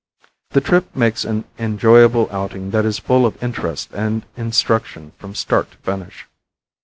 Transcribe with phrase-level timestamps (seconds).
[0.49, 5.69] The trip makes an enjoyable outing that is full of interest and instruction from start
[5.69, 6.25] to finish.